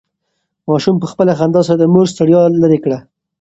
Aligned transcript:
ماشوم 0.67 0.95
په 1.01 1.07
خپله 1.11 1.31
خندا 1.39 1.61
سره 1.67 1.77
د 1.79 1.83
مور 1.93 2.05
ستړیا 2.13 2.41
لرې 2.61 2.79
کړه. 2.83 2.99